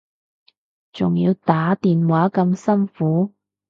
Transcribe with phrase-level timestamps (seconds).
[0.93, 3.35] 仲要打電話咁辛苦